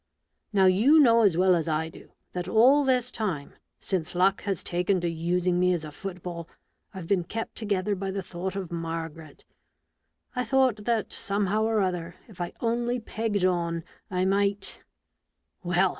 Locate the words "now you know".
0.51-1.21